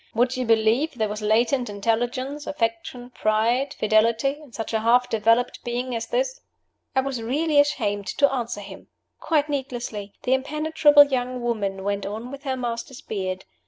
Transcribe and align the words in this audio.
Would 0.15 0.35
you 0.35 0.45
believe 0.45 0.95
there 0.95 1.07
was 1.07 1.21
latent 1.21 1.69
intelligence, 1.69 2.47
affection, 2.47 3.11
pride, 3.11 3.75
fidelity, 3.75 4.31
in 4.41 4.51
such 4.51 4.73
a 4.73 4.79
half 4.79 5.07
developed 5.09 5.63
being 5.63 5.93
as 5.95 6.07
this?" 6.07 6.41
I 6.95 7.01
was 7.01 7.21
really 7.21 7.59
ashamed 7.59 8.07
to 8.17 8.33
answer 8.33 8.61
him. 8.61 8.87
Quite 9.19 9.47
needlessly! 9.47 10.13
The 10.23 10.33
impenetrable 10.33 11.03
young 11.03 11.43
woman 11.43 11.83
went 11.83 12.07
on 12.07 12.31
with 12.31 12.45
her 12.45 12.57
master's 12.57 13.01
beard. 13.01 13.45